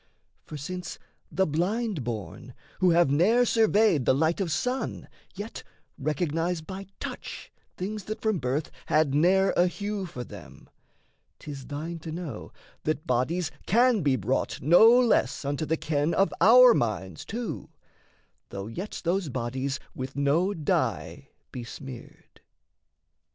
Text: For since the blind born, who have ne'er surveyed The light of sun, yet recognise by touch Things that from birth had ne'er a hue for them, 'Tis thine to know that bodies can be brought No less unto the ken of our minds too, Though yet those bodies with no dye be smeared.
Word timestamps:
For 0.47 0.57
since 0.57 0.97
the 1.31 1.45
blind 1.45 2.03
born, 2.03 2.55
who 2.79 2.89
have 2.89 3.11
ne'er 3.11 3.45
surveyed 3.45 4.05
The 4.05 4.15
light 4.15 4.41
of 4.41 4.51
sun, 4.51 5.07
yet 5.35 5.61
recognise 5.95 6.59
by 6.61 6.87
touch 6.99 7.51
Things 7.77 8.05
that 8.05 8.19
from 8.19 8.39
birth 8.39 8.71
had 8.87 9.13
ne'er 9.13 9.51
a 9.51 9.67
hue 9.67 10.07
for 10.07 10.23
them, 10.23 10.67
'Tis 11.37 11.67
thine 11.67 11.99
to 11.99 12.11
know 12.11 12.51
that 12.83 13.05
bodies 13.05 13.51
can 13.67 14.01
be 14.01 14.15
brought 14.15 14.59
No 14.59 14.87
less 14.99 15.45
unto 15.45 15.67
the 15.67 15.77
ken 15.77 16.15
of 16.15 16.33
our 16.41 16.73
minds 16.73 17.23
too, 17.23 17.69
Though 18.49 18.65
yet 18.65 19.01
those 19.03 19.29
bodies 19.29 19.79
with 19.93 20.15
no 20.15 20.55
dye 20.55 21.29
be 21.51 21.63
smeared. 21.63 22.41